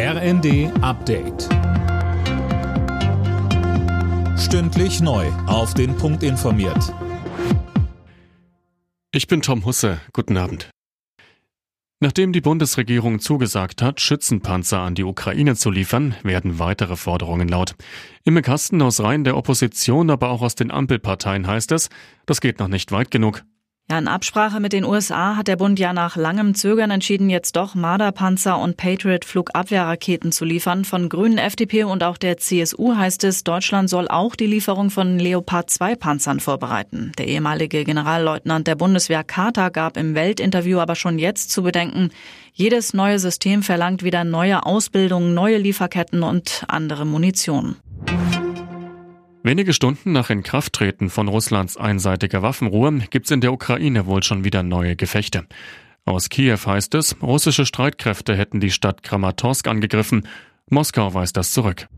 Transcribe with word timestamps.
RND 0.00 0.70
Update. 0.80 1.48
Stündlich 4.38 5.00
neu. 5.00 5.26
Auf 5.48 5.74
den 5.74 5.96
Punkt 5.96 6.22
informiert. 6.22 6.94
Ich 9.10 9.26
bin 9.26 9.42
Tom 9.42 9.64
Husse. 9.64 10.00
Guten 10.12 10.36
Abend. 10.36 10.70
Nachdem 11.98 12.32
die 12.32 12.40
Bundesregierung 12.40 13.18
zugesagt 13.18 13.82
hat, 13.82 14.00
Schützenpanzer 14.00 14.78
an 14.78 14.94
die 14.94 15.02
Ukraine 15.02 15.56
zu 15.56 15.68
liefern, 15.68 16.14
werden 16.22 16.60
weitere 16.60 16.94
Forderungen 16.94 17.48
laut. 17.48 17.74
Im 18.22 18.40
Kasten 18.40 18.80
aus 18.82 19.00
Reihen 19.00 19.24
der 19.24 19.36
Opposition, 19.36 20.10
aber 20.10 20.30
auch 20.30 20.42
aus 20.42 20.54
den 20.54 20.70
Ampelparteien 20.70 21.48
heißt 21.48 21.72
es, 21.72 21.88
das 22.24 22.40
geht 22.40 22.60
noch 22.60 22.68
nicht 22.68 22.92
weit 22.92 23.10
genug. 23.10 23.42
Ja, 23.90 23.98
in 23.98 24.06
Absprache 24.06 24.60
mit 24.60 24.74
den 24.74 24.84
USA 24.84 25.34
hat 25.34 25.48
der 25.48 25.56
Bund 25.56 25.78
ja 25.78 25.94
nach 25.94 26.16
langem 26.16 26.54
Zögern 26.54 26.90
entschieden, 26.90 27.30
jetzt 27.30 27.56
doch 27.56 27.74
Marderpanzer 27.74 28.58
und 28.58 28.76
Patriot-Flugabwehrraketen 28.76 30.30
zu 30.30 30.44
liefern. 30.44 30.84
Von 30.84 31.08
Grünen, 31.08 31.38
FDP 31.38 31.84
und 31.84 32.02
auch 32.02 32.18
der 32.18 32.36
CSU 32.36 32.96
heißt 32.96 33.24
es, 33.24 33.44
Deutschland 33.44 33.88
soll 33.88 34.06
auch 34.06 34.36
die 34.36 34.44
Lieferung 34.44 34.90
von 34.90 35.18
Leopard 35.18 35.70
2 35.70 35.96
Panzern 35.96 36.38
vorbereiten. 36.38 37.12
Der 37.16 37.28
ehemalige 37.28 37.82
Generalleutnant 37.84 38.66
der 38.66 38.74
Bundeswehr 38.74 39.24
Carter 39.24 39.70
gab 39.70 39.96
im 39.96 40.14
Weltinterview 40.14 40.80
aber 40.80 40.94
schon 40.94 41.18
jetzt 41.18 41.50
zu 41.50 41.62
bedenken, 41.62 42.10
jedes 42.52 42.92
neue 42.92 43.18
System 43.18 43.62
verlangt 43.62 44.02
wieder 44.02 44.24
neue 44.24 44.66
Ausbildung, 44.66 45.32
neue 45.32 45.56
Lieferketten 45.56 46.22
und 46.22 46.62
andere 46.68 47.06
Munition. 47.06 47.76
Wenige 49.48 49.72
Stunden 49.72 50.12
nach 50.12 50.28
Inkrafttreten 50.28 51.08
von 51.08 51.26
Russlands 51.26 51.78
einseitiger 51.78 52.42
Waffenruhe 52.42 52.98
gibt's 53.08 53.30
in 53.30 53.40
der 53.40 53.50
Ukraine 53.50 54.04
wohl 54.04 54.22
schon 54.22 54.44
wieder 54.44 54.62
neue 54.62 54.94
Gefechte. 54.94 55.46
Aus 56.04 56.28
Kiew 56.28 56.58
heißt 56.66 56.94
es, 56.96 57.16
russische 57.22 57.64
Streitkräfte 57.64 58.36
hätten 58.36 58.60
die 58.60 58.70
Stadt 58.70 59.02
Kramatorsk 59.02 59.66
angegriffen. 59.66 60.28
Moskau 60.68 61.14
weist 61.14 61.38
das 61.38 61.52
zurück. 61.52 61.88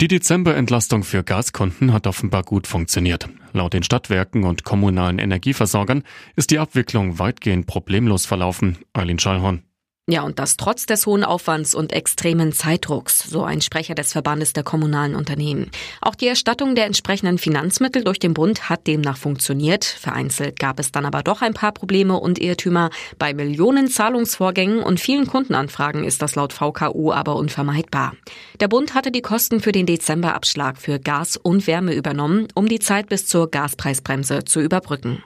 Die 0.00 0.08
Dezemberentlastung 0.08 1.02
für 1.02 1.22
Gaskunden 1.24 1.92
hat 1.92 2.06
offenbar 2.06 2.42
gut 2.42 2.66
funktioniert. 2.66 3.28
Laut 3.52 3.74
den 3.74 3.82
Stadtwerken 3.82 4.44
und 4.44 4.64
kommunalen 4.64 5.18
Energieversorgern 5.18 6.04
ist 6.36 6.52
die 6.52 6.58
Abwicklung 6.58 7.18
weitgehend 7.18 7.66
problemlos 7.66 8.24
verlaufen. 8.24 8.78
Eileen 8.94 9.18
Schallhorn. 9.18 9.62
Ja, 10.10 10.22
und 10.22 10.40
das 10.40 10.56
trotz 10.56 10.84
des 10.86 11.06
hohen 11.06 11.22
Aufwands 11.22 11.76
und 11.76 11.92
extremen 11.92 12.52
Zeitdrucks, 12.52 13.20
so 13.20 13.44
ein 13.44 13.60
Sprecher 13.60 13.94
des 13.94 14.10
Verbandes 14.10 14.52
der 14.52 14.64
kommunalen 14.64 15.14
Unternehmen. 15.14 15.70
Auch 16.00 16.16
die 16.16 16.26
Erstattung 16.26 16.74
der 16.74 16.86
entsprechenden 16.86 17.38
Finanzmittel 17.38 18.02
durch 18.02 18.18
den 18.18 18.34
Bund 18.34 18.68
hat 18.68 18.88
demnach 18.88 19.16
funktioniert. 19.16 19.84
Vereinzelt 19.84 20.58
gab 20.58 20.80
es 20.80 20.90
dann 20.90 21.06
aber 21.06 21.22
doch 21.22 21.40
ein 21.40 21.54
paar 21.54 21.70
Probleme 21.70 22.18
und 22.18 22.40
Irrtümer. 22.40 22.90
Bei 23.16 23.32
Millionen 23.32 23.86
Zahlungsvorgängen 23.86 24.82
und 24.82 24.98
vielen 24.98 25.28
Kundenanfragen 25.28 26.02
ist 26.02 26.20
das 26.20 26.34
laut 26.34 26.52
VKU 26.52 27.12
aber 27.12 27.36
unvermeidbar. 27.36 28.14
Der 28.58 28.66
Bund 28.66 28.94
hatte 28.94 29.12
die 29.12 29.22
Kosten 29.22 29.60
für 29.60 29.70
den 29.70 29.86
Dezemberabschlag 29.86 30.78
für 30.78 30.98
Gas 30.98 31.36
und 31.36 31.68
Wärme 31.68 31.94
übernommen, 31.94 32.48
um 32.56 32.66
die 32.66 32.80
Zeit 32.80 33.08
bis 33.08 33.28
zur 33.28 33.52
Gaspreisbremse 33.52 34.44
zu 34.44 34.60
überbrücken. 34.60 35.22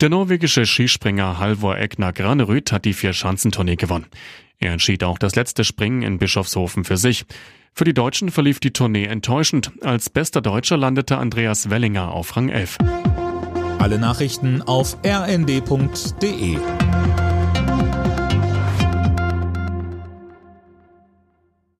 Der 0.00 0.10
norwegische 0.10 0.64
Skispringer 0.64 1.40
Halvor 1.40 1.76
Egner 1.76 2.12
Granerüt 2.12 2.70
hat 2.70 2.84
die 2.84 2.92
Vier-Schanzentournee 2.92 3.74
gewonnen. 3.74 4.06
Er 4.60 4.72
entschied 4.72 5.02
auch 5.02 5.18
das 5.18 5.34
letzte 5.34 5.64
Springen 5.64 6.02
in 6.02 6.18
Bischofshofen 6.18 6.84
für 6.84 6.96
sich. 6.96 7.26
Für 7.74 7.82
die 7.82 7.94
Deutschen 7.94 8.30
verlief 8.30 8.60
die 8.60 8.72
Tournee 8.72 9.06
enttäuschend. 9.06 9.72
Als 9.82 10.08
bester 10.08 10.40
Deutscher 10.40 10.76
landete 10.76 11.18
Andreas 11.18 11.70
Wellinger 11.70 12.12
auf 12.12 12.36
Rang 12.36 12.48
11. 12.48 12.78
Alle 13.80 13.98
Nachrichten 13.98 14.62
auf 14.62 14.96
rnd.de 15.04 16.58